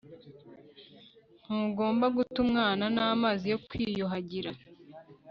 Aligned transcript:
ntugomba 1.45 2.05
guta 2.15 2.37
umwana 2.45 2.83
n'amazi 2.95 3.45
yo 3.53 3.59
kwiyuhagira 3.67 4.51